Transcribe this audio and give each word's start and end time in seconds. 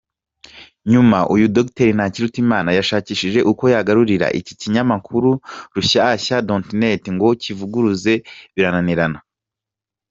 Nyuma 0.91 1.19
uyu 1.33 1.45
Dr. 1.55 1.87
Ntakirutimana 1.97 2.69
yashakishije 2.77 3.39
uko 3.51 3.63
yaguririra 3.73 4.27
iki 4.39 4.53
kinyamakuru 4.61 5.29
Rushyashya.net 5.75 7.03
ngo 7.15 7.27
kivuguruze 7.41 8.13
birananirana. 8.55 9.19